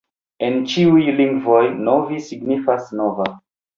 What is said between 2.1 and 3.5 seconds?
signifas: nova.